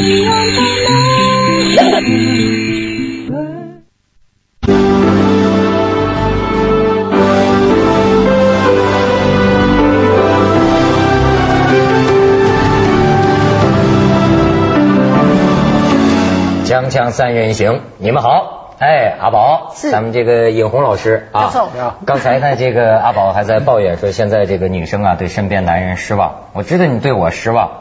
[16.66, 19.92] 锵锵三人行，你们好，哎，阿宝，是。
[19.92, 27.72] 咱们这个尹红老师啊教授，刚才呢，这个阿宝还在抱怨说，现在这个女生啊对身边男人失望，我知道你对我失望，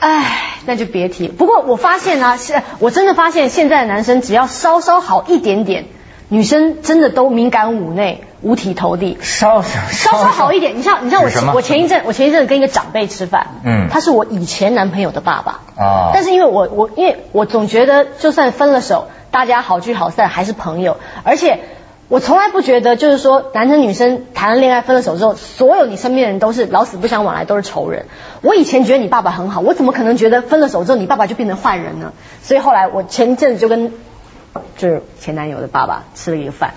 [0.00, 1.28] 哎，那就别提。
[1.28, 5.84] 不过我发现呢、是我真的发现现在的男生只要稍稍好一点点，
[6.28, 9.18] 女生真的都敏感五内，五体投地。
[9.20, 13.86] 稍稍稍稍好一点，你像你像我我前一阵我前一阵跟一个长辈吃饭，嗯。
[13.88, 16.10] 他是我以前男朋友的爸爸，啊。
[16.12, 21.60] 但是因为我我因为我总觉得就算分了手，大家好聚好散还是朋友，而且
[22.08, 28.06] 我从来不觉得就是说男生女生谈了恋爱分了手之后，所有你身边的人都是老死不相往来，都是仇人。
[28.40, 32.14] 我以前觉得你爸爸很好，我怎么可能觉得分了手之后你爸爸就变成坏人呢？
[32.42, 33.92] 所以后来我前一阵子就跟
[34.78, 36.72] 就是前男友的爸爸吃了一个饭，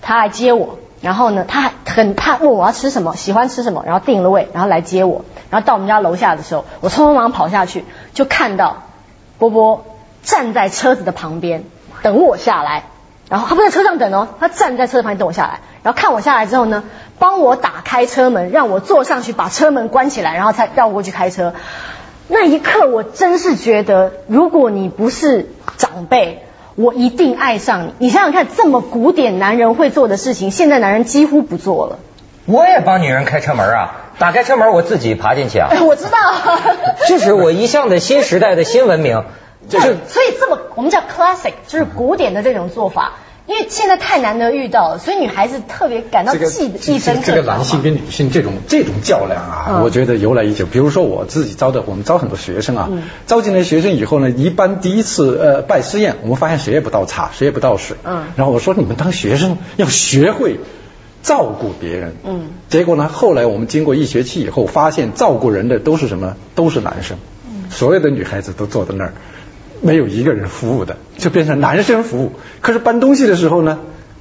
[0.00, 8.84] 他来接我，然后呢，他还很他问我要吃什么，喜欢吃什么，然后定了位，然后来接我，然后到我们家楼下的时候，我匆匆忙忙跑下去，就看到
[9.36, 9.84] 波波
[10.26, 11.64] 站在车子的旁边
[12.02, 12.82] 等我下来，
[13.30, 16.84] 然后他不在车上等哦，他站在车子旁边等我下来，然后看我下来之后呢，
[17.18, 21.54] 帮我打开车门，让我坐上去，把车门关起来，然后才让我过去开车。
[22.28, 27.94] 那一刻，我真是觉得，如果你不是长辈，我一定爱上你。
[27.98, 31.98] 你想想看，这么古典男人会做的事情，现在男人几乎不做了。
[32.46, 36.18] 我也帮女人开车门啊，打开车门我自己爬进去啊，哎， 我知道，
[37.08, 39.24] 这是我一向的新时代的新文明，
[39.68, 43.12] 就是所以这么我们叫 classic，就是古典的这种做法。
[43.48, 50.66] 因为现在太难得遇到了，所以女孩子特别感到这个记这一分这个男性跟女性这种这种较量啊，嗯我觉得由来已久。
[50.66, 57.96] 比如说我自己招的，我们招很多学生啊，嗯招进来学生以后呢，一般第一次呃拜师宴，我们发现谁也不倒茶，谁也不倒水。
[58.02, 60.58] 嗯然后我说你们当学生要学会
[61.22, 62.16] 照顾别人。
[62.24, 66.34] 嗯结果呢，后来我们经过一学期以后，发现照顾人的都是什么？
[66.56, 67.16] 都是男生。
[67.48, 69.12] 嗯所有的女孩子都坐在那儿，
[69.86, 72.32] 没有一个人服务的，就变成男生服务。
[72.60, 73.78] 可是搬东西的时候呢，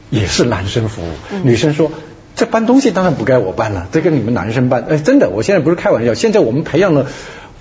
[0.09, 1.11] 也是男生服务。
[1.31, 1.91] 嗯女生说。
[2.37, 4.83] 这搬东西当然不该我搬了，这跟你们男生搬。
[4.89, 7.05] 哎，真的，我现在不是开玩笑，现在我们培养的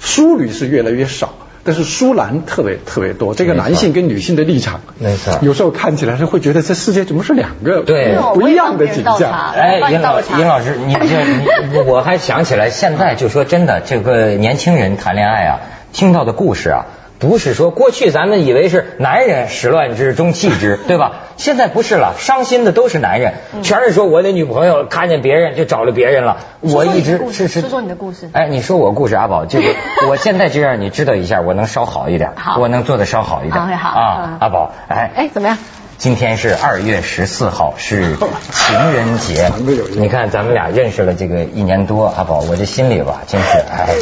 [0.00, 3.37] 淑女是越来越少，但是淑男特别特别多。
[3.37, 9.53] 这个男性跟女性的立场，没错有时候看起来是会觉得这世界怎么是两个对不一样的景象。
[9.54, 15.60] 哎，尹老尹老师，你这你我还想起来，现在就说真的，这个年轻人谈恋爱啊，
[15.93, 16.87] 听到的故事啊。
[17.19, 21.12] 不是说过去咱们以为是男人始乱之终弃之， 对吧？
[21.36, 26.38] 现在不是了，伤心的都是男人，全是说我的女朋友看见别人就找了别人了。
[26.60, 28.28] 我一直是是说说你的故事。
[28.32, 29.75] 哎，你说我故事，阿宝，这个
[30.08, 33.54] 我现在就让你知道一下，我能稍好一点，好我能做的稍好一点。
[33.54, 35.56] 好好啊嗯，阿宝，哎哎，怎么样？
[35.96, 39.50] 今天是二月十四号，是情人节。
[39.96, 43.94] 你看咱们俩认识了这个一年多，阿宝，我这心里吧，真是哎，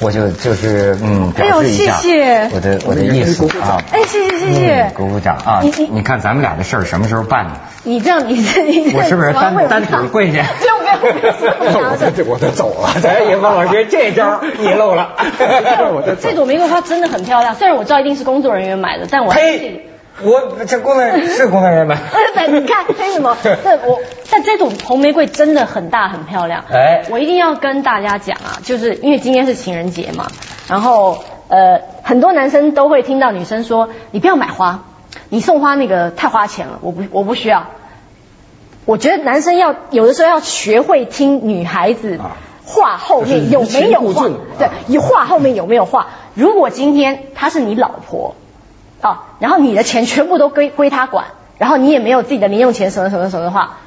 [0.00, 2.00] 我就就是嗯，表示一下
[2.54, 3.82] 我的我的意思啊。
[3.92, 5.60] 哎，谢谢谢谢嗯，鼓鼓掌啊！
[5.62, 7.52] 你你你看咱们俩的事儿什么时候办呢？
[7.84, 12.88] 你这样，你这你我是不是单单腿跪下不用不用， 我这我得走了。
[13.04, 15.14] 哎，叶峰老师，这招你漏 了。
[16.20, 19.86] 这朵玫瑰花真的很漂亮，虽然我知道一定是工作人员买的，但我还是呸！
[20.22, 21.96] 我这工作人员是工作人员吗？
[22.34, 23.36] 对， 你看为什么？
[23.42, 23.52] 对
[23.86, 24.00] 我，
[24.30, 26.64] 但这朵红玫瑰真的很大很漂亮。
[26.70, 30.28] 哎我一定要跟大家讲啊，就是因为今天是情人节嘛，
[30.68, 34.84] 然后呃，很多男生都会听到女生说：“你不要买花，
[35.28, 37.66] 你送花那个太花钱了，我不我不需要。”
[38.86, 44.28] 我觉得男生要有的时候要学会听女孩子啊话后面有没有话
[44.58, 46.06] 对啊，有话后面有没有话。
[46.34, 48.34] 如果今天她是你老婆，
[49.00, 51.26] 啊，然后你的钱全部都归归他管，
[51.58, 53.78] 然后你也没有自己的零用钱什么什么什么的话，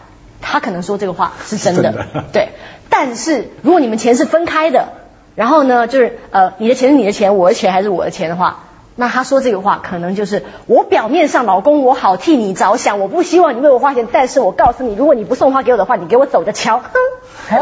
[0.41, 2.50] 他可能说这个话是真的，真的 对。
[2.89, 4.89] 但是如果你们钱是分开的，
[5.36, 8.65] 然后呢，就是呃，你的钱是你的钱，我的钱还是我的钱的话，
[8.95, 16.80] 那他说这个话可能就是我表面上老公我好替你着想，我不希望你为我花钱，但是我告诉你，如果你不送花给我的话，你给我走着瞧，
[17.50, 17.59] 哼。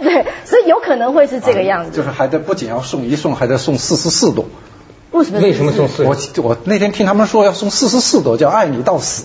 [0.00, 1.96] 对，所以有可能会是这个样子。
[1.96, 4.46] 就是还得不仅要送一送，还得送四十四朵。
[5.10, 5.40] 为什么？
[5.40, 9.24] 为什么送四我我那天听他们说要送四十四朵，叫爱你到死。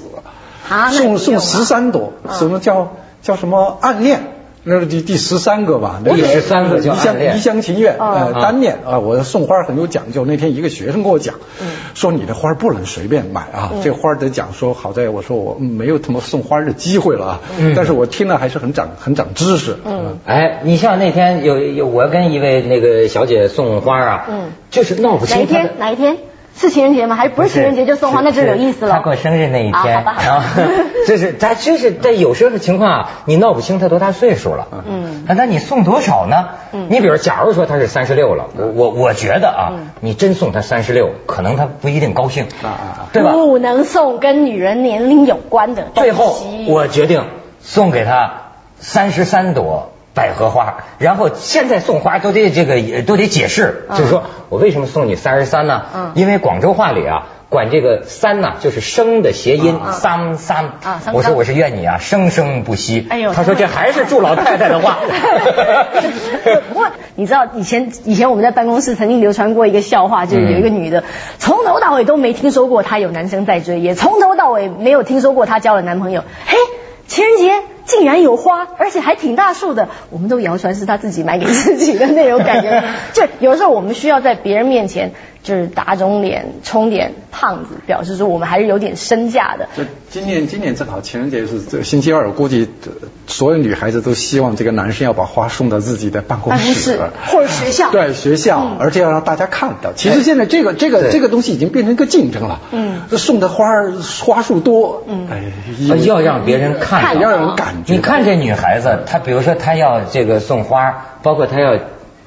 [0.70, 0.92] 啊？
[0.92, 4.33] 送送十三朵，嗯什么叫叫什么暗恋？
[4.66, 10.24] 那是第第十三个吧，第十三个叫一厢一厢情愿，呃，啊单恋啊，我送花很有讲究。
[10.26, 19.76] 那天一个学生跟我讲，嗯说你的花不能随便买啊，这花得讲说，好在我说我嗯没有什么送花的机会了啊，嗯但是我听了还是很长很长知识。
[19.84, 25.72] 嗯，哎，你像那天有有我跟一位那个小姐送花啊，嗯就是闹不哪一清她的天？
[25.78, 26.18] 哪一天？
[26.56, 27.16] 是情人节吗？
[27.16, 28.22] 还是不是情人节就送花？
[28.22, 28.94] 那就有意思了。
[28.94, 30.48] 他过生日那一天，啊好吧然后
[31.08, 34.68] 就是他就是在有时候情况啊，你闹不清他多大岁数了。
[34.88, 36.50] 嗯那那你送多少呢？
[36.72, 43.32] 嗯你比如，假如说他是三十六了，我我我觉得啊，嗯你真送他三十六，可能他不一定高兴，啊啊啊对吧？
[43.34, 45.88] 不能送跟女人年龄有关的。
[45.96, 47.24] 最后我决定
[47.62, 48.34] 送给他
[48.80, 55.84] 三十三朵百合花，然后现在送花都得这个都得解释，嗯就是说我为什么送你三十三呢？
[55.96, 57.28] 嗯因为广州话里啊。
[57.50, 61.00] 管这个三呢，就是生的谐音，啊三三啊。
[61.14, 63.06] 我说我是愿你啊，生生不息。
[63.12, 64.98] 哎呦他说这还是祝老太太的话。
[66.68, 71.04] 不过你知道以前以前我们在办公室曾经流传过一个笑话，就是有一个女的
[71.38, 76.24] 从头到尾都没听说过她有男生在追，也从头到尾没有听说过她交了男朋友。
[76.48, 76.58] 嘿，
[77.14, 82.84] 情人节竟然有花，而且还挺大束的，我们都谣传是他自己买给自己的那种感觉。
[83.14, 85.12] 就有时候我们需要在别人面前
[85.44, 89.68] 就是打肿脸充点胖子，表示说我们还是有点身价的。
[89.76, 92.92] 就今年今年正好情人节是这个星期二，我估计呃
[93.28, 97.92] 所有女孩子都希望这个男生要把花送到自己的办公办公室或者学校。
[97.92, 98.78] 对学校，嗯。
[98.80, 99.92] 而且要让大家看到。
[99.94, 102.62] 其实现在这个这个这个东西已经变成一个竞争了。
[102.72, 103.02] 嗯。
[103.12, 103.66] 这送的花
[104.24, 105.28] 花束多，嗯。
[105.30, 107.94] 哎，要让别人看到，要让人感觉。
[107.94, 111.78] 你看这女孩子，她比如说她要这个送花，包括她要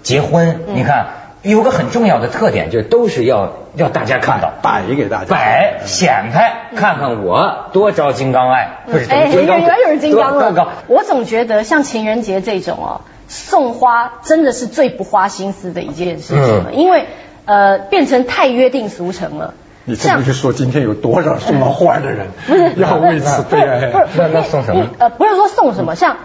[0.03, 0.77] 结婚，嗯。
[0.77, 1.07] 你看
[1.51, 5.27] 有个很重要的特点，就是都是要要大家看到，摆给大家。
[5.27, 10.73] 摆显开，看看我多招金刚爱，不是哎，金刚原来有人金刚了。
[10.89, 17.07] 我总觉得像情人节这种哦，送花真的是最不花心思的一件事情因为
[17.45, 19.55] 呃变成太约定俗成了。
[19.85, 22.27] 你这么一说，今天有多少送了花的人
[22.77, 23.87] 要为此悲哀？
[23.93, 24.89] 不是那那送什么？
[24.99, 26.17] 呃，不是说送什么，像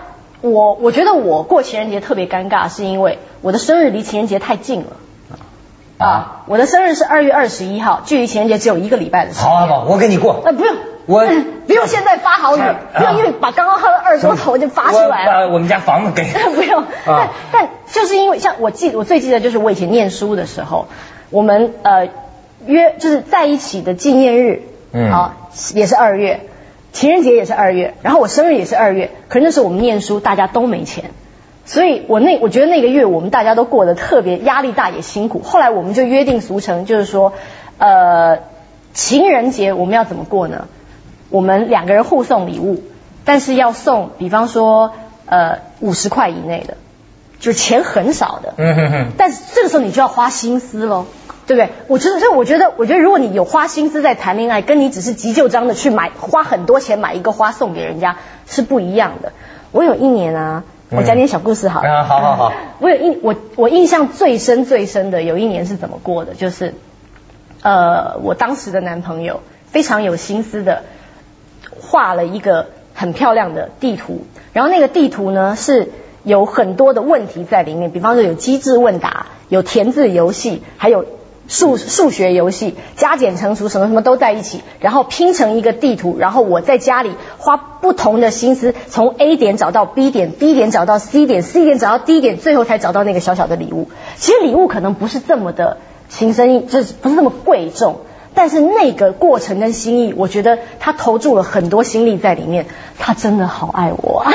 [0.41, 4.87] 我我觉得我过情人节特别尴尬，是因为我的生日离情人节太近了。
[6.01, 9.47] 啊，我的生日是二月二十一号，距离情人节只有一个礼拜的时间。
[9.47, 10.41] 好好好，我给你过。
[10.43, 10.75] 呃，不用，
[11.05, 11.25] 我
[11.67, 15.47] 不用现在发好语，啊不用因为把刚刚喝的二锅头就发出来我了。
[15.47, 16.23] 把我们家房子给
[16.55, 20.87] 不用，但啊但就是因为像我记我最记得就是我以前念书的时候，
[21.29, 22.09] 我们呃
[22.65, 24.63] 约就是在一起的纪念日，
[24.93, 25.37] 嗯啊
[25.75, 26.41] 也是二月，
[26.91, 31.11] 情人节也是二月，然后我生日也是二月，可是那时候我们念书大家都没钱。
[31.65, 35.41] 所以我那我觉得那个月我们大家都过得特别压力大也辛苦。
[35.43, 37.33] 后来我们就约定俗成，就是说，
[37.77, 38.39] 呃，
[38.93, 40.67] 情人节我们要怎么过呢？
[41.29, 42.83] 我们两个人互送礼物，
[43.23, 44.91] 但是要送，比方说
[45.27, 46.75] 呃五十块以内的，
[47.39, 48.53] 就是钱很少的。
[48.57, 49.05] 嗯哼哼。
[49.17, 51.05] 但是这个时候你就要花心思喽，
[51.47, 51.69] 对不对？
[51.87, 58.17] 我觉得，所以我觉得，我觉得如果你有花心思在谈恋爱，跟你只是急就章的去买，花很多钱买一个花送给人家
[58.47, 59.31] 是不一样的。
[59.71, 61.89] 我有一年啊，我讲点小故事好了。
[61.89, 62.53] 啊，好好好。
[62.79, 66.73] 我有印我我印象最深最深的有一年是怎么过的，就是
[67.61, 70.83] 呃我当时的男朋友非常有心思的
[71.79, 75.91] 画了一个很漂亮的地图，然后那个地图呢是
[76.23, 81.05] 有很多的问题在里面，比方说有机智问答，有填字游戏，还有
[81.51, 93.89] 数数学游戏，加减乘除什么什么都在一起，然后拼成一个地图，然后我在家里花不同的心思，从 A 点找到 B 点，B 点找到 C 点，C 点找到 D 点，最后才找到那个小小的礼物。
[94.15, 97.97] 其实礼物可能不是这么的情深意，就是不是那么贵重。
[98.33, 102.65] 但是那个过程跟心意，我觉得他投注了很多心力在里面，
[102.97, 104.31] 他真的好爱我啊！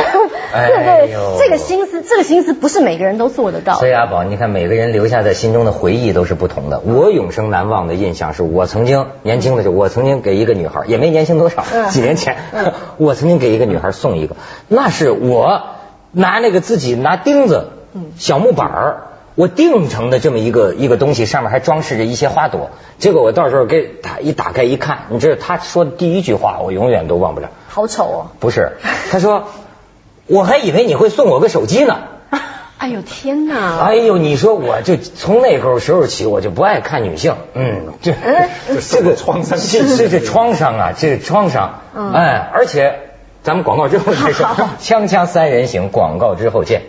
[0.52, 1.36] 哎 对不对呦？
[1.38, 3.88] 这个心思，这个心思不是每个人都做得到所。
[3.88, 6.80] 以阿宝，你看每个人留下在心中的回忆都是不同的。
[6.80, 14.36] 我永生难忘的印象是我曾经年轻的时候，我曾经给一个女孩，也没年轻多少，嗯几年前嗯， 我曾经给一个女孩送一个，
[14.68, 15.62] 那是我
[16.12, 19.02] 拿那个自己拿钉子嗯，小木板儿。
[19.36, 22.70] 我定成的这么一个一个东西，上面还装饰着一些花朵。
[22.98, 27.50] 结果我到时候给他一打开一看，你知道他说的第一句话，我永远都忘不了。
[27.68, 28.26] 好丑哦！
[28.40, 28.78] 不是，
[29.10, 29.44] 他说，
[30.26, 31.98] 我还以为你会送我个手机呢。
[32.78, 33.78] 哎呦天哪！
[33.84, 37.34] 哎呦，你说我就从那个时候起，我就不爱看女性。
[37.52, 38.48] 嗯，这嗯
[38.80, 41.80] 这个创伤这这这创伤啊，这创伤。
[41.94, 43.00] 嗯哎，而且
[43.42, 44.46] 咱们广告之后再说，
[44.80, 46.82] 锵锵三人行，广告之后见。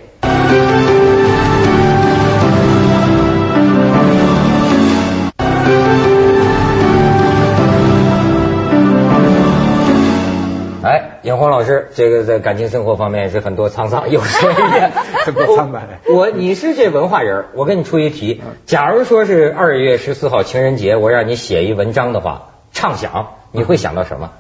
[11.38, 14.92] 哎，尹红老师，这个在感情生活方面是很多沧桑，有时也
[15.24, 16.00] 很多苍白。
[16.10, 24.32] 我我你是这文化人，我给你出一题，假如说是二月十四号情人节，我让你写一文章的话，畅想，你会想到什么？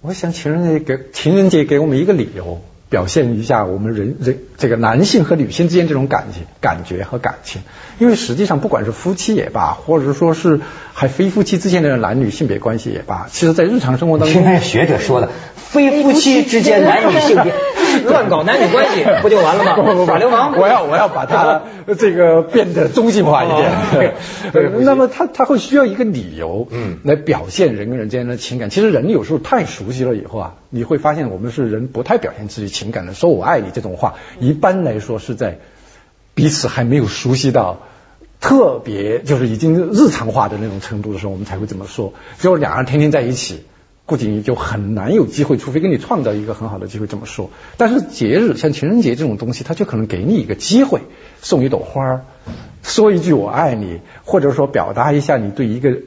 [0.00, 2.60] 我想情人节给情人节给我们一个理由，
[2.92, 7.62] 表现一下我们人人这个男性和女性之间这种感情、感觉和感情。
[7.98, 10.60] 因为实际上，不管是夫妻也罢，或者说是
[10.92, 17.54] 还非夫妻之间的男女性别关系也罢，其实在日常生活当中，听那学者说的， 非夫妻之间男女性别
[18.04, 19.74] 乱搞男女关系，不就完了吗？
[19.76, 20.58] 不不不耍流氓！
[20.58, 21.62] 我要我要把它
[21.98, 24.14] 这个变得中性化一点。
[24.80, 28.68] 那么他他会需要一个理由，嗯来表现人跟人之间的情感。
[28.68, 33.14] 其实人有时候太熟悉了以后啊，你会发现我们是人不太表现自己情情感的。
[33.14, 35.58] 说我爱你这种话，一般来说是在
[36.34, 37.80] 彼此还没有熟悉到。
[38.44, 42.12] 特别就是已经日常化的那种程度的时候，我们才会这么说。
[42.40, 43.62] 只有两人天天在一起，
[44.04, 47.50] 估计你就很难有机会，除非给你创造一个很好的机会这么说。
[47.76, 51.02] 但是节日像情人节这种东西，它就可能给你一个机会，
[51.40, 52.24] 送一朵花儿，
[52.82, 55.98] 说一句我爱你，或者说表达一下你对一个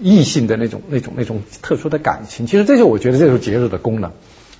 [0.00, 2.48] 异性的那种那种那种特殊的感情。
[2.48, 4.10] 其实这就我觉得这就是节日的功能。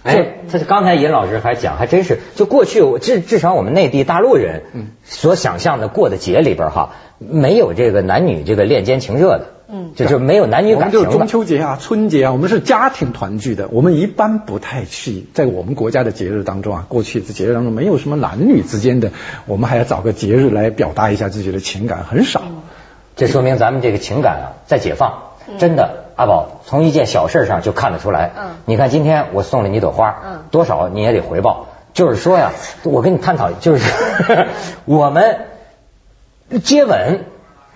[0.05, 11.27] 哎，他是刚才尹老师还讲，还真是，就过去我至至少我们内地大陆人嗯所想象的过的节里边哈，没有这个男女这个恋奸情热的，嗯就就没有男女感情就是中。
[11.27, 13.69] 秋节啊、春节啊，我们是家庭团聚的。
[13.71, 19.11] 我们一般不太去在我们国家的节日当中啊，过去的节日当中没有什么男女之间的，
[19.47, 22.43] 我们还要找个节日来表达一下自己的情感，很少。
[23.17, 28.33] 这说明咱们这个情感啊在解放，真的，阿宝从一件小事上就看得出来。
[28.37, 28.57] 嗯。
[28.65, 30.45] 你看今天我送了你一朵花，嗯。
[30.51, 31.67] 多少你也得回报。
[31.93, 32.51] 就是说呀，
[32.83, 33.89] 我跟你探讨，就是
[34.85, 35.47] 我们
[36.63, 37.25] 接吻。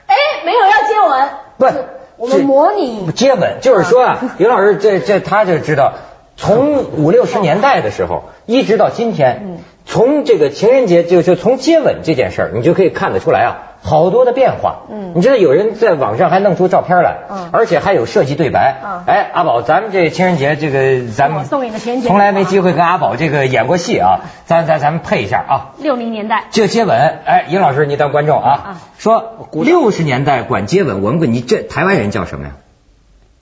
[0.06, 1.84] 哎，没有要接吻，不是
[2.16, 3.12] 我们模拟。
[3.12, 5.94] 接吻，就是说啊，刘老师这这他就知道，
[6.38, 13.50] 从五六十年代的时候一直到今天嗯，从这个情人节就就从接吻这件事儿，你就可以看得出来啊，
[13.82, 14.82] 好多的变化。
[14.88, 18.76] 嗯你知道有人在网上还弄出照片来，嗯而且还有设计对白。
[18.84, 25.52] 嗯哎，阿宝，咱们这情人节这个咱们送你的情人节从来没机会跟阿宝这个演过戏啊，咱咱咱们配一下啊。
[25.78, 32.52] 六零年代，就接吻，哎，尹老师你当观众啊啊，说六十年代管接吻，我们管你这台湾人叫什么呀？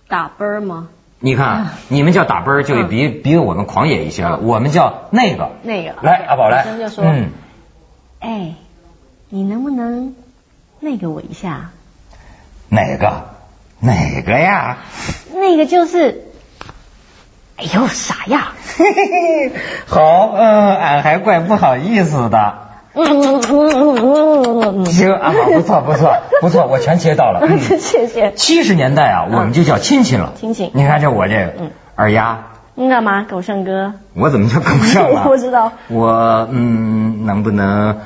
[0.09, 0.89] 打啵儿吗？
[1.27, 7.31] 你看，你们叫打啵儿就比比我们狂野一些了，我们叫那个那个来，阿宝来女生就说嗯，
[8.21, 8.55] 哎，
[9.29, 10.15] 你能不能
[10.79, 11.71] 那个我一下？
[12.69, 13.25] 哪个
[13.81, 14.79] 哪个呀？
[15.35, 16.27] 那个就是，
[17.57, 18.53] 哎呦傻呀！
[19.89, 22.66] 好，嗯，俺还怪不好意思的。
[24.87, 27.41] 行，阿宝不错不错不错，我全接到了。
[27.43, 28.33] 嗯 谢谢。
[28.33, 30.33] 七十年代啊，我们就叫亲亲了。
[30.41, 33.25] 亲亲你看这我这个嗯二丫，你干嘛？
[33.29, 33.95] 狗剩哥？
[34.15, 35.23] 我怎么叫狗剩了？
[35.25, 35.73] 我不知道。
[35.89, 38.01] 我嗯，能不能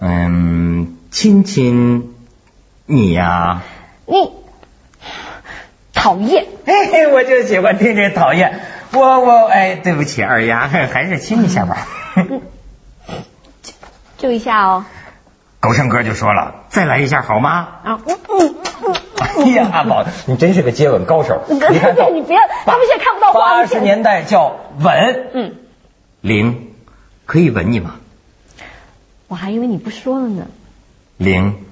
[0.00, 2.14] 嗯亲亲
[2.86, 3.62] 你呀、
[4.06, 4.30] 你
[5.92, 6.46] 讨厌。
[6.64, 8.60] 嘿嘿，我就喜欢听这讨厌。
[8.92, 11.78] 我我哎，对不起二丫，还是亲一下吧。
[14.18, 14.84] 就一下哦。
[15.60, 17.68] 狗剩哥就说了，再来一下好吗？
[17.84, 18.54] 啊，嗯嗯
[18.84, 18.94] 嗯
[19.36, 21.42] 哎呀，阿宝，你真是个接吻高手。
[21.48, 25.54] 嗯你看到你别他们现在看不到画面八十年代叫吻，嗯，
[26.20, 26.72] 玲，
[27.24, 27.96] 可以吻你吗？
[29.28, 30.46] 我还以为你不说了呢。
[31.16, 31.64] 玲，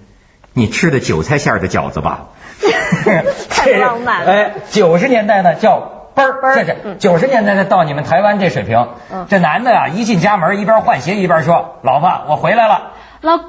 [0.55, 2.29] 你吃的韭菜馅儿的饺子吧？
[3.51, 8.89] 太浪漫了 哎，九十年代呢叫啵儿，这是嗯九十年代的到你们台湾这水平。
[9.13, 12.93] 嗯这男的啊，一进家门一边换鞋一边说：“老婆，我回来了。
[13.21, 13.49] 老公，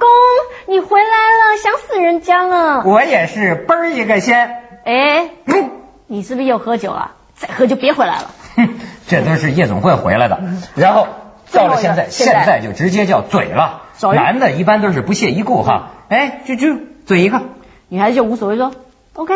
[0.67, 2.84] 你回来了，想死人家了。
[2.86, 4.63] 我也是啵儿一个先。
[4.86, 5.72] 哎，嗯
[6.07, 7.12] 你是不是又喝酒了？
[7.36, 8.31] 再喝就别回来了。
[8.55, 8.69] 哼，
[9.07, 10.39] 这都是夜总会回来的。
[10.75, 11.07] 然后
[11.51, 13.81] 到了现在，现在就直接叫嘴了。
[14.13, 17.41] 男的一般都是不屑一顾哈，哎，就就嘴一个。
[17.89, 18.72] 女孩子就无所谓说
[19.13, 19.36] ，OK。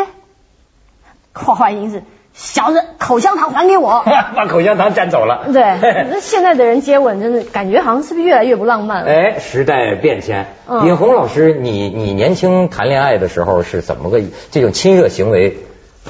[1.34, 4.02] 画画音是小子，口香糖还给我。
[4.34, 5.48] 把口香糖占走了。
[5.52, 5.62] 对，
[6.10, 9.10] 那现在的人接吻真的感觉好像是不是越来越不浪漫了？
[9.10, 10.46] 哎，时代变迁。
[10.68, 14.20] 嗯尹红老师，你你年轻谈恋爱的时候是怎么个
[14.50, 15.58] 这种亲热行为？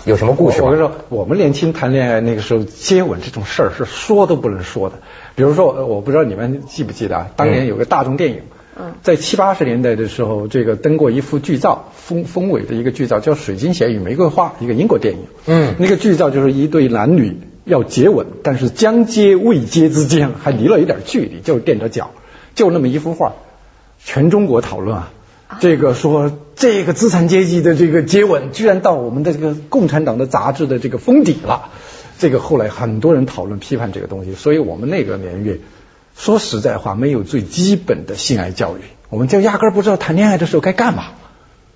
[0.04, 0.78] 有什么故事吗我跟？
[0.78, 4.96] 你说，我们年轻谈恋爱那个时候，接吻这种事儿是说都不能说的。
[5.34, 8.56] 比如说，呃我不知道你们记不记得啊，当年有个大众电影，嗯
[9.02, 15.20] 在七八十年代的时候，这个登过一幅剧照，风风尾的一个剧照，叫《水晶鞋与玫瑰花》，一个英国电影。
[15.46, 22.12] 嗯那个剧照就是一对男女要接吻，但是将接未接之间还离了一点距离，就垫着脚，
[22.54, 23.34] 就那么一幅画，
[24.02, 25.12] 全中国讨论啊。
[25.58, 31.70] 这个说这个资产阶级的这个接吻，居然到我们的这个共产党的杂志的这个封底了。
[32.18, 35.58] 这个后来很多人讨论批判这个东西，所以我们那个年月，
[36.20, 41.04] 说实在话，没有最基本的性爱教育，我们就压根儿不知道谈恋爱的时候该干嘛。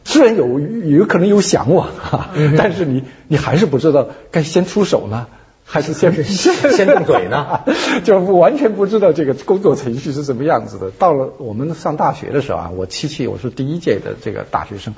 [0.04, 5.28] 虽然有有可能有想我哈，但是你你还是不知道该先出手呢，
[5.64, 7.60] 还是先先动嘴呢？
[8.04, 10.90] 就完全不知道这个工作程序是什么样子的。
[10.90, 14.94] 到了我们上大学的时候啊，我七七我是第一届的这个大学生，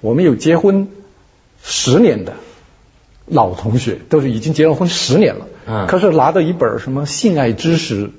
[0.00, 0.88] 我们有结婚
[1.62, 2.32] 十年的
[3.26, 8.10] 老同学，都是已经结了婚十年了，嗯可是拿着一本什么性爱知识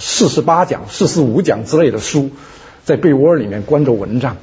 [0.00, 2.30] 四十八讲、四十五讲之类的书，
[2.84, 4.38] 在被窝里面关着蚊帐，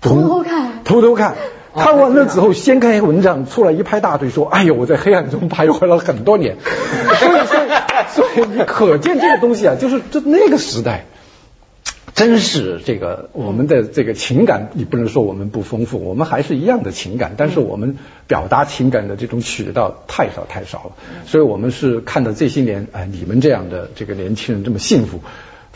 [0.00, 1.36] 偷偷看偷偷看。
[1.78, 6.56] 看完了之后，掀开蚊帐，出来一拍大腿，说：“哎呦，我在黑暗中徘徊了很多年。”
[7.20, 7.68] 所以，所以，
[8.14, 11.04] 所以你可见这个东西啊，就是就那个时代，
[12.16, 20.92] 真是这个我们的这个情感，你不能说我们不丰富，我们还是一样的情感，但是我们表达情感的这种渠道太少太少了。
[21.26, 25.20] 所以我们是看到这些年，哎，你们这样的这个年轻人这么幸福，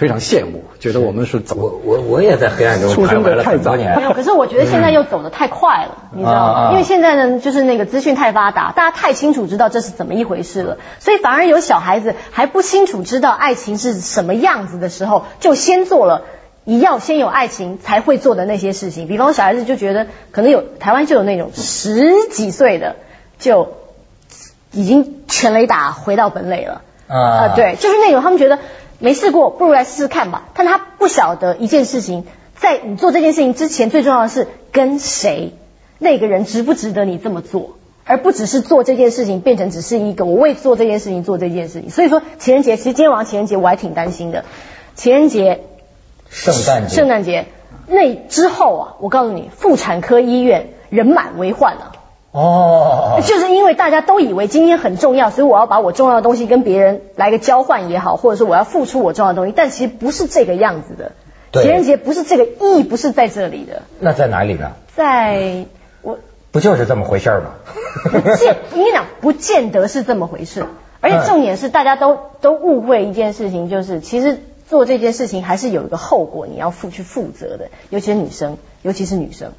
[0.00, 4.02] 非常羡慕，觉得我们是我走我我也在黑暗中出生徘徊了的太早年没。
[4.02, 6.70] 有，可是我觉得现在又走得太快了，你知道啊啊吗？
[6.72, 16.22] 因为现在呢，就是那个资讯太发达，大家太清楚知道这是怎么一回事了，所以反而有小孩子还不清楚知道爱情是什么样子的时候，就先做了。
[16.66, 22.96] 一要先有爱情才会做的那些事情，比方小孩子就觉得可能有台湾就有那种十几岁的
[23.38, 23.72] 就
[24.70, 28.58] 已经全雷打回到本垒了，啊呃，对，就是那种他们觉得
[29.00, 30.44] 没试过，不如来试试看吧。
[30.54, 32.24] 但他不晓得一件事情，
[32.56, 35.54] 在你做这件事情之前，最重要的是跟谁，
[35.98, 41.90] 那个人值不值得你这么做，而不只是做这件事情变成只是一个我为做这件事情做这件事情。
[41.90, 44.44] 所以说情人节，其实今天晚上情人节我还挺担心的，
[44.94, 45.64] 情人节、
[46.28, 47.46] 圣诞节，圣诞节
[47.86, 51.89] 那之后啊，我告诉你，妇产科医院人满为患啊。
[52.32, 61.12] 哦，就是因为大家都以为今天很重要，所以我要把我重要的东西跟别人来个交换也好，或者说我要付出我重要的东西，但其实不是这个样子的。
[61.50, 64.72] 对情人节不是这个意义，不是在这里的，那在哪里呢？
[64.94, 65.64] 在
[66.02, 66.20] 我
[66.52, 67.54] 不就是这么回事儿吗？
[68.04, 70.64] 不见，你讲，不见得是这么回事。
[71.00, 79.50] 而且重点是，大家都都误会一件事情，就是其实做这件事情还是有一个后果，你要负去负责的，尤其是女生，尤其是女生。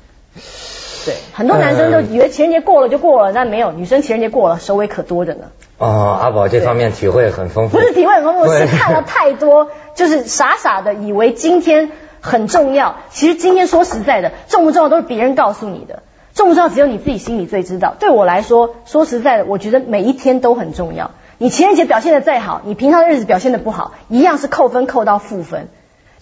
[1.05, 5.45] 对，很多男生都以为情人节过了就过了，但没有，女生情人节过了手尾可多着呢。
[5.77, 7.77] 哦，阿宝这方面体会很丰富。
[7.77, 12.97] 不是体会很丰富，是看了太多，就是傻傻的以为今天很重要。
[13.09, 16.03] 其实今天说实在的，重不重要都是别人告诉你的，
[16.35, 17.95] 重不重要只有你自己心里最知道。
[17.99, 21.11] 对我来说，说实在的，我觉得每一天都很重要。
[21.39, 25.67] 你情人节表现的再好，你平常的日子表现的不好，一样是扣分扣到负分。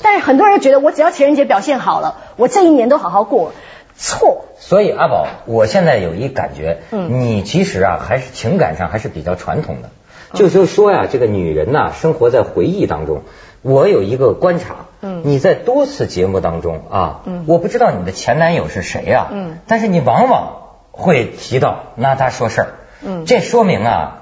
[0.02, 3.52] 但是很多人觉得我只要情人节表现好了，我这一年都好好过，
[4.00, 4.46] 错。
[4.58, 7.20] 所以阿宝，我现在有一感觉，嗯。
[7.20, 9.90] 你其实啊还是情感上还是比较传统的，
[10.34, 13.24] 就是说呀，这个女人呐、生活在回忆当中。
[13.62, 15.22] 我有一个观察，嗯。
[15.26, 17.44] 你在多次节目当中啊，嗯。
[17.46, 19.58] 我不知道你的前男友是谁啊，嗯。
[19.68, 20.54] 但是你往往
[20.92, 22.68] 会提到拿他说事儿，
[23.04, 23.26] 嗯。
[23.26, 24.22] 这说明啊，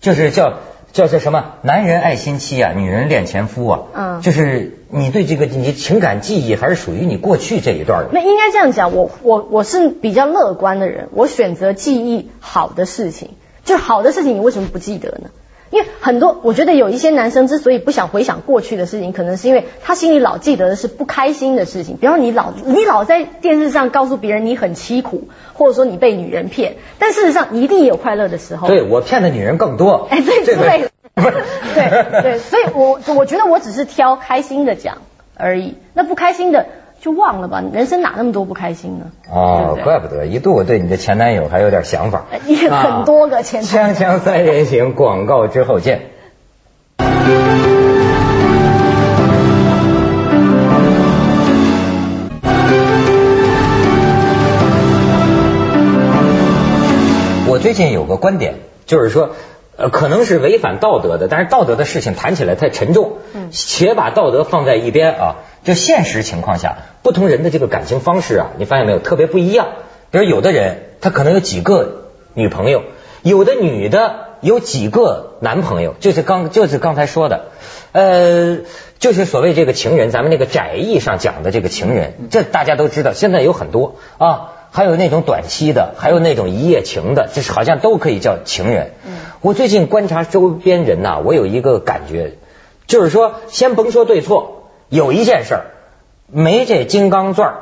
[0.00, 0.54] 就是叫
[0.92, 1.56] 叫做什么？
[1.62, 4.20] 男人爱新妻啊，女人恋前夫啊，嗯。
[4.22, 8.10] 就是你对这个你情感记忆还是属于你过去这一段的。
[8.12, 13.30] 那应该这样讲，我我我是比较乐观的人，我选择记忆好的事情，
[13.64, 15.30] 就好的事情，你为什么不记得呢？
[15.70, 21.96] 因为很多，我觉得有一些男生之所以不想回想过去的事情，可能是因为他心里老记得的是不开心的事情。
[21.96, 28.68] 比方你老你老在电视上告诉别人你很凄苦，或者说你被女人骗，但事实上你一定也有快乐的时候。
[28.68, 30.90] 对我骗的女人更多，哎，对这个之类的，
[31.74, 34.98] 对对，所以我我觉得我只是挑开心的讲
[35.36, 36.66] 而已，那不开心的
[37.00, 39.06] 就忘了吧，人生哪那么多不开心呢？
[39.30, 42.40] 哦，对不对怪不得一度我对你的前男友还有点想法哎。
[42.46, 46.10] 也很多个前男友锵锵三人行，广告之后见。
[57.46, 59.30] 我最近有个观点，就是说，
[59.76, 65.36] 呃，可能是违反道德的，但是道德的事情谈起来太沉重，嗯且把道德放在一边啊。
[65.64, 69.68] 就现实情况下，不同人的这个感情方式啊，你发现没有，特别不一样。
[70.10, 72.82] 比如有的人他可能有几个女朋友，
[73.22, 77.46] 有的女的有几个男朋友，就是刚就是刚才说的，
[77.92, 78.58] 呃，
[78.98, 84.50] 就是所谓这个情人，咱们那个窄义上讲的这个情人，这大家都知道，现在有很多啊。
[84.76, 88.90] 还有那种短期的，还有那种一夜情的，就是好像都可以叫情人。
[89.44, 92.38] 我最近观察周边人呐、我有一个感觉，
[92.86, 95.64] 就是说，先甭说对错，有一件事儿，
[96.32, 97.52] 没这金刚钻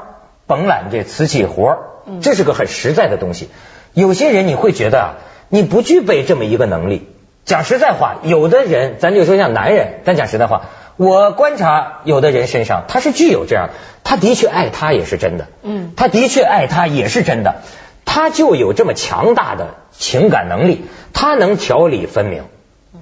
[0.47, 1.79] 甭揽这瓷器活儿，
[2.21, 3.49] 这是个很实在的东西。
[3.95, 5.09] 有些人你会觉得啊，
[5.49, 7.09] 你不具备这么一个能力。
[7.45, 10.67] 讲实在话，有的人，咱就说像男人，咱讲实在话，
[10.97, 13.71] 我观察有的人身上，他是具有这样，
[14.05, 17.57] 他的确爱他也是真的，嗯他的确爱他也是真的，
[18.05, 22.45] 他就有这么强大的情感能力，他能条理分明，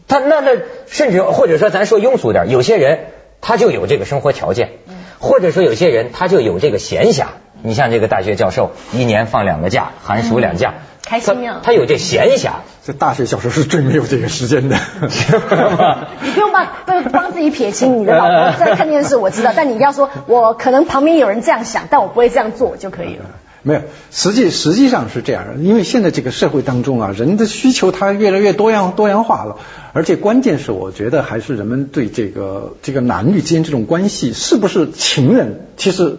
[0.09, 0.53] 他那那
[0.87, 3.07] 甚至或者说咱说庸俗点，有些人
[3.41, 4.71] 他就有这个生活条件，
[5.19, 7.27] 或者说有些人他就有这个闲暇。
[7.63, 10.73] 你像这个大学教授，一年放两个假，寒暑两假，
[11.05, 14.79] 开心呀他他有这闲暇，这大学教授是最没有这个时间的。
[16.23, 23.27] 你不用帮不帮自己撇清你的老婆 在看电视，我知道，但你要说我可能旁边有人这样想，但我不会这样做就可以了。
[23.63, 29.59] 没有，实际实际上是这样，因为现在这个社会当中啊，人的需求它越来越多样多样化了，
[29.93, 36.17] 而且关键是我觉得还是人们对这个这个男女之间这种关系是不是情人，其实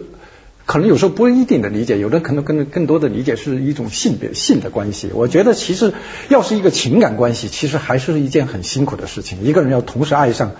[0.66, 5.10] 可能有时候不一定的理解，有的可能更更多的理解是一种性别性的关系。
[5.12, 5.94] 我觉得其实
[6.28, 10.52] 要是一个情感关系，其实还是一件很辛苦的事情，一个人要同时爱上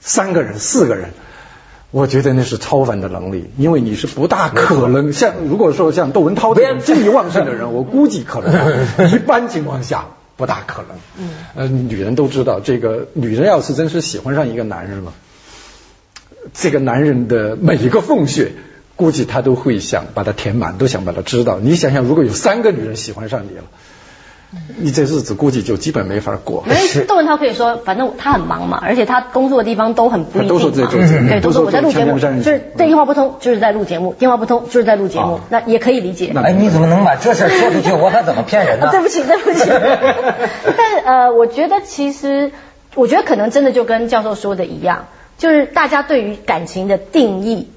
[0.00, 1.08] 三个人、四个人。
[1.90, 10.98] 我觉得那是超凡的能力，因为你是不大可能像如果说像窦文涛这样精力旺盛的人， 我估计可能 一般情况下不大可能。
[11.18, 15.14] 嗯，呃，女人都知道，这个女人要是真是喜欢上一个男人了，
[16.52, 18.52] 这个男人的每一个缝穴，
[18.94, 21.58] 估计他都会想把它填满，都想把它知道。
[21.58, 23.64] 你想想，如果有三个女人喜欢上你了，
[24.78, 26.64] 你这日子估计就基本没法过。
[26.66, 30.60] 因为窦文涛可以说，反正他很忙嘛，而且他工作的地方都很不一定嘛。
[30.62, 36.30] 都是在做节目对，都说我在录节目，就是电话不通就是在录节目，电话不通就是在录节目啊，那也可以理解。
[36.34, 37.92] 那哎，你怎么能把这事说出去？
[37.92, 38.86] 我可怎么骗人呢？
[38.86, 39.68] 啊 对不起，对不起。
[40.76, 42.52] 但呃，我觉得其实，
[42.94, 47.68] 我觉得可能真的就跟教授说的一样，就是大家对于感情的定义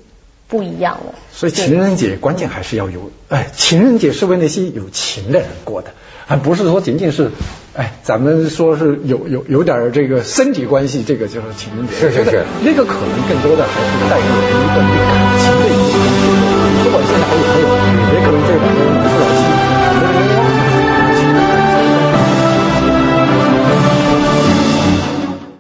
[0.48, 1.16] 不一样了。
[1.34, 5.92] 所以情人节关键还是要有，哎，情人节是为那些有情的人过的，
[6.28, 7.32] 而不是说仅仅是，
[7.76, 11.94] 哎，咱们说是有有有点儿这个身体关系，这个就是情人节。
[11.96, 16.02] 是是是那个可能更多的还是带给我们一个感情的一个。
[16.84, 17.68] 不管现在还有没有，
[18.14, 18.91] 也可能这两个